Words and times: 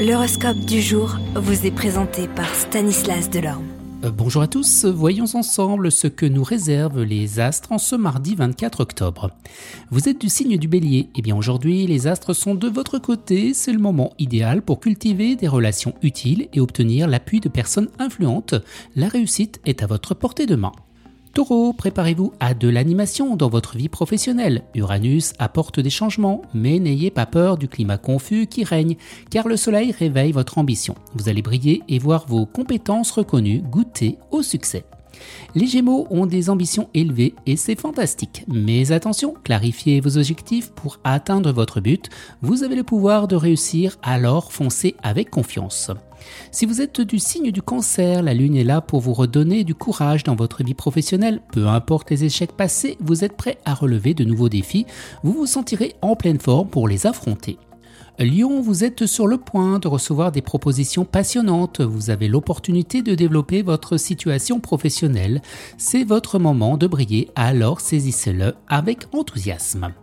L'horoscope 0.00 0.60
du 0.60 0.80
jour 0.80 1.18
vous 1.34 1.66
est 1.66 1.70
présenté 1.70 2.26
par 2.26 2.54
Stanislas 2.54 3.28
Delorme. 3.28 3.66
Euh, 4.02 4.10
bonjour 4.10 4.40
à 4.40 4.46
tous, 4.46 4.86
voyons 4.86 5.26
ensemble 5.34 5.92
ce 5.92 6.06
que 6.06 6.24
nous 6.24 6.42
réservent 6.42 7.02
les 7.02 7.38
astres 7.38 7.70
en 7.70 7.76
ce 7.76 7.96
mardi 7.96 8.34
24 8.34 8.80
octobre. 8.80 9.30
Vous 9.90 10.08
êtes 10.08 10.18
du 10.18 10.30
signe 10.30 10.56
du 10.56 10.68
bélier, 10.68 11.00
et 11.00 11.10
eh 11.16 11.20
bien 11.20 11.36
aujourd'hui 11.36 11.86
les 11.86 12.06
astres 12.06 12.32
sont 12.32 12.54
de 12.54 12.66
votre 12.66 12.98
côté, 12.98 13.52
c'est 13.52 13.74
le 13.74 13.78
moment 13.78 14.14
idéal 14.18 14.62
pour 14.62 14.80
cultiver 14.80 15.36
des 15.36 15.48
relations 15.48 15.92
utiles 16.00 16.48
et 16.54 16.60
obtenir 16.60 17.06
l'appui 17.06 17.40
de 17.40 17.50
personnes 17.50 17.90
influentes. 17.98 18.54
La 18.96 19.08
réussite 19.08 19.60
est 19.66 19.82
à 19.82 19.86
votre 19.86 20.14
portée 20.14 20.46
de 20.46 20.56
main. 20.56 20.72
Taureau, 21.32 21.72
préparez-vous 21.72 22.32
à 22.40 22.54
de 22.54 22.68
l'animation 22.68 23.36
dans 23.36 23.48
votre 23.48 23.76
vie 23.76 23.88
professionnelle. 23.88 24.62
Uranus 24.74 25.32
apporte 25.38 25.78
des 25.78 25.90
changements, 25.90 26.42
mais 26.54 26.80
n'ayez 26.80 27.12
pas 27.12 27.26
peur 27.26 27.56
du 27.56 27.68
climat 27.68 27.98
confus 27.98 28.48
qui 28.48 28.64
règne, 28.64 28.96
car 29.30 29.46
le 29.46 29.56
soleil 29.56 29.92
réveille 29.92 30.32
votre 30.32 30.58
ambition. 30.58 30.96
Vous 31.14 31.28
allez 31.28 31.42
briller 31.42 31.82
et 31.88 32.00
voir 32.00 32.26
vos 32.26 32.46
compétences 32.46 33.12
reconnues 33.12 33.60
goûter 33.60 34.18
au 34.32 34.42
succès. 34.42 34.84
Les 35.54 35.66
Gémeaux 35.66 36.06
ont 36.10 36.26
des 36.26 36.50
ambitions 36.50 36.88
élevées 36.94 37.34
et 37.46 37.56
c'est 37.56 37.78
fantastique. 37.78 38.44
Mais 38.48 38.92
attention, 38.92 39.34
clarifiez 39.44 40.00
vos 40.00 40.18
objectifs 40.18 40.70
pour 40.70 40.98
atteindre 41.04 41.52
votre 41.52 41.80
but. 41.80 42.08
Vous 42.42 42.62
avez 42.62 42.76
le 42.76 42.84
pouvoir 42.84 43.28
de 43.28 43.36
réussir, 43.36 43.98
alors 44.02 44.52
foncez 44.52 44.96
avec 45.02 45.30
confiance. 45.30 45.90
Si 46.50 46.66
vous 46.66 46.80
êtes 46.80 47.00
du 47.00 47.18
signe 47.18 47.50
du 47.50 47.62
cancer, 47.62 48.22
la 48.22 48.34
lune 48.34 48.56
est 48.56 48.64
là 48.64 48.80
pour 48.80 49.00
vous 49.00 49.14
redonner 49.14 49.64
du 49.64 49.74
courage 49.74 50.24
dans 50.24 50.36
votre 50.36 50.62
vie 50.62 50.74
professionnelle. 50.74 51.40
Peu 51.52 51.66
importe 51.66 52.10
les 52.10 52.24
échecs 52.24 52.52
passés, 52.52 52.96
vous 53.00 53.24
êtes 53.24 53.36
prêt 53.36 53.58
à 53.64 53.74
relever 53.74 54.14
de 54.14 54.24
nouveaux 54.24 54.48
défis. 54.48 54.86
Vous 55.22 55.32
vous 55.32 55.46
sentirez 55.46 55.94
en 56.02 56.16
pleine 56.16 56.40
forme 56.40 56.68
pour 56.68 56.88
les 56.88 57.06
affronter. 57.06 57.58
Lyon, 58.20 58.60
vous 58.60 58.84
êtes 58.84 59.06
sur 59.06 59.26
le 59.26 59.38
point 59.38 59.78
de 59.78 59.88
recevoir 59.88 60.30
des 60.30 60.42
propositions 60.42 61.06
passionnantes. 61.06 61.80
Vous 61.80 62.10
avez 62.10 62.28
l'opportunité 62.28 63.00
de 63.00 63.14
développer 63.14 63.62
votre 63.62 63.96
situation 63.96 64.60
professionnelle. 64.60 65.40
C'est 65.78 66.04
votre 66.04 66.38
moment 66.38 66.76
de 66.76 66.86
briller, 66.86 67.30
alors 67.34 67.80
saisissez-le 67.80 68.52
avec 68.68 69.06
enthousiasme. 69.14 69.94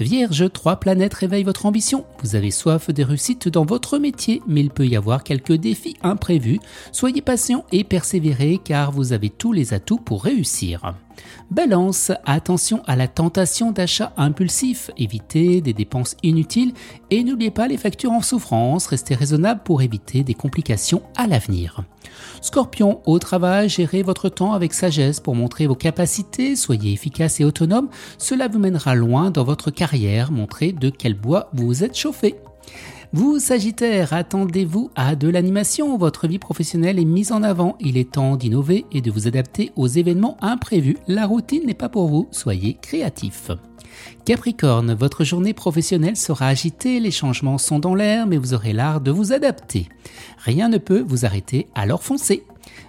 Vierge, 0.00 0.52
trois 0.52 0.76
planètes 0.76 1.14
réveillent 1.14 1.44
votre 1.44 1.66
ambition. 1.66 2.04
Vous 2.22 2.36
avez 2.36 2.50
soif 2.50 2.90
des 2.90 3.04
réussites 3.04 3.48
dans 3.48 3.64
votre 3.64 3.98
métier, 3.98 4.42
mais 4.46 4.60
il 4.60 4.70
peut 4.70 4.86
y 4.86 4.96
avoir 4.96 5.22
quelques 5.22 5.52
défis 5.52 5.96
imprévus. 6.02 6.60
Soyez 6.92 7.22
patient 7.22 7.64
et 7.72 7.84
persévérez 7.84 8.60
car 8.62 8.90
vous 8.92 9.12
avez 9.12 9.30
tous 9.30 9.52
les 9.52 9.74
atouts 9.74 9.98
pour 9.98 10.24
réussir. 10.24 10.94
Balance, 11.50 12.10
attention 12.24 12.82
à 12.86 12.96
la 12.96 13.06
tentation 13.06 13.70
d'achat 13.70 14.12
impulsif, 14.16 14.90
évitez 14.96 15.60
des 15.60 15.72
dépenses 15.72 16.16
inutiles 16.22 16.72
et 17.10 17.22
n'oubliez 17.22 17.50
pas 17.52 17.68
les 17.68 17.76
factures 17.76 18.12
en 18.12 18.22
souffrance, 18.22 18.86
restez 18.86 19.14
raisonnable 19.14 19.62
pour 19.64 19.82
éviter 19.82 20.24
des 20.24 20.34
complications 20.34 21.02
à 21.16 21.26
l'avenir. 21.26 21.84
Scorpion, 22.44 23.00
au 23.06 23.18
travail, 23.18 23.70
gérez 23.70 24.02
votre 24.02 24.28
temps 24.28 24.52
avec 24.52 24.74
sagesse 24.74 25.18
pour 25.18 25.34
montrer 25.34 25.66
vos 25.66 25.74
capacités, 25.74 26.56
soyez 26.56 26.92
efficace 26.92 27.40
et 27.40 27.44
autonome, 27.46 27.88
cela 28.18 28.48
vous 28.48 28.58
mènera 28.58 28.94
loin 28.94 29.30
dans 29.30 29.44
votre 29.44 29.70
carrière, 29.70 30.30
montrez 30.30 30.72
de 30.72 30.90
quel 30.90 31.14
bois 31.14 31.48
vous 31.54 31.84
êtes 31.84 31.96
chauffé. 31.96 32.34
Vous, 33.14 33.38
Sagittaire, 33.38 34.12
attendez-vous 34.12 34.90
à 34.94 35.16
de 35.16 35.26
l'animation, 35.28 35.96
votre 35.96 36.28
vie 36.28 36.38
professionnelle 36.38 36.98
est 36.98 37.06
mise 37.06 37.32
en 37.32 37.42
avant, 37.42 37.78
il 37.80 37.96
est 37.96 38.12
temps 38.12 38.36
d'innover 38.36 38.84
et 38.92 39.00
de 39.00 39.10
vous 39.10 39.26
adapter 39.26 39.72
aux 39.74 39.88
événements 39.88 40.36
imprévus, 40.42 40.98
la 41.08 41.24
routine 41.24 41.64
n'est 41.64 41.72
pas 41.72 41.88
pour 41.88 42.08
vous, 42.08 42.28
soyez 42.30 42.74
créatif. 42.74 43.52
Capricorne, 44.24 44.94
votre 44.94 45.24
journée 45.24 45.54
professionnelle 45.54 46.16
sera 46.16 46.46
agitée, 46.46 47.00
les 47.00 47.10
changements 47.10 47.58
sont 47.58 47.78
dans 47.78 47.94
l'air, 47.94 48.26
mais 48.26 48.36
vous 48.36 48.54
aurez 48.54 48.72
l'art 48.72 49.00
de 49.00 49.10
vous 49.10 49.32
adapter. 49.32 49.88
Rien 50.38 50.68
ne 50.68 50.78
peut 50.78 51.04
vous 51.06 51.26
arrêter, 51.26 51.68
alors 51.74 52.02
foncez. 52.02 52.44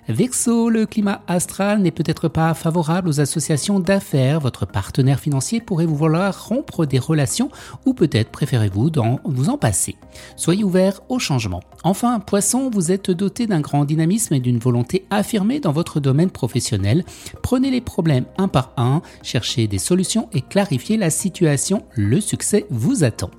Verseau, 0.08 0.70
le 0.70 0.86
climat 0.86 1.22
astral 1.28 1.82
n'est 1.82 1.92
peut-être 1.92 2.28
pas 2.28 2.54
favorable 2.54 3.10
aux 3.10 3.20
associations 3.20 3.80
d'affaires. 3.80 4.40
Votre 4.40 4.66
partenaire 4.66 5.20
financier 5.20 5.62
pourrait 5.62 5.86
vous 5.86 5.96
vouloir 5.96 6.48
rompre 6.48 6.86
des 6.86 7.00
relations 7.00 7.50
ou 7.86 7.94
peut-être 7.94 8.30
préférez-vous 8.32 8.92
vous 9.26 9.50
en 9.50 9.58
passer. 9.58 9.96
Soyez 10.36 10.64
ouvert 10.64 11.02
au 11.10 11.20
changement. 11.20 11.62
Enfin, 11.84 12.20
Poisson, 12.20 12.70
vous 12.72 12.92
êtes 12.92 13.12
doté 13.12 13.48
d'un 13.48 13.62
grand 13.62 13.86
dynamisme 13.86 14.34
et 14.34 14.40
d'une 14.40 14.60
volonté 14.60 15.06
affirmée 15.10 15.60
dans 15.60 15.72
votre 15.72 16.00
domaine 16.00 16.30
professionnel. 16.30 17.04
Prenez 17.42 17.72
les 17.72 17.82
problèmes 17.82 18.26
un 18.38 18.48
par 18.48 18.72
un, 18.78 19.02
cherchez 19.24 19.68
des 19.68 19.80
solutions 19.80 20.30
et 20.34 20.42
clarifiez 20.42 20.98
la 20.98 21.10
situation. 21.10 21.84
Le 21.94 22.22
succès 22.22 22.66
vous 22.70 23.04
attend 23.04 23.32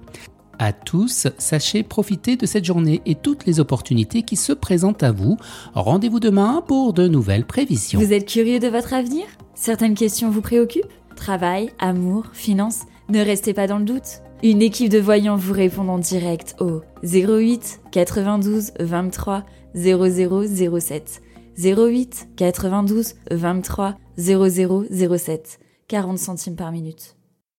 à 0.58 0.72
tous, 0.72 1.28
sachez 1.38 1.82
profiter 1.82 2.36
de 2.36 2.46
cette 2.46 2.64
journée 2.64 3.02
et 3.06 3.14
toutes 3.14 3.46
les 3.46 3.60
opportunités 3.60 4.22
qui 4.22 4.36
se 4.36 4.52
présentent 4.52 5.02
à 5.02 5.12
vous. 5.12 5.36
Rendez-vous 5.74 6.20
demain 6.20 6.62
pour 6.66 6.92
de 6.92 7.08
nouvelles 7.08 7.46
prévisions. 7.46 8.00
Vous 8.00 8.12
êtes 8.12 8.28
curieux 8.28 8.58
de 8.58 8.68
votre 8.68 8.94
avenir? 8.94 9.26
Certaines 9.54 9.94
questions 9.94 10.30
vous 10.30 10.40
préoccupent? 10.40 10.92
Travail, 11.14 11.70
amour, 11.78 12.26
finances? 12.32 12.82
Ne 13.08 13.20
restez 13.20 13.54
pas 13.54 13.66
dans 13.66 13.78
le 13.78 13.84
doute. 13.84 14.22
Une 14.42 14.62
équipe 14.62 14.90
de 14.90 14.98
voyants 14.98 15.36
vous 15.36 15.54
répond 15.54 15.88
en 15.88 15.98
direct 15.98 16.56
au 16.60 16.82
08 17.02 17.80
92 17.90 18.72
23 18.80 19.44
0007. 19.74 21.22
08 21.58 22.28
92 22.36 23.14
23 23.30 23.94
0007. 24.18 25.58
40 25.88 26.18
centimes 26.18 26.56
par 26.56 26.72
minute. 26.72 27.16